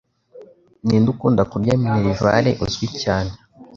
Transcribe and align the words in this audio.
Ninde 0.85 1.09
ukunda 1.13 1.43
kurya 1.51 1.73
minerval 1.83 2.45
uzwi 2.63 2.87
cyane? 3.01 3.31